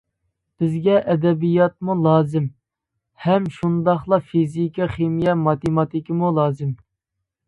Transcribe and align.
بىزگە 0.61 0.93
ئەدەبىياتمۇ 1.13 1.95
لازىم، 2.07 2.47
ھەم 3.25 3.45
شۇنداقلا 3.57 4.19
فىزىكا، 4.31 4.87
خىمىيە، 4.95 5.37
ماتېماتىكىمۇ 5.43 6.33
لازىم. 6.39 6.73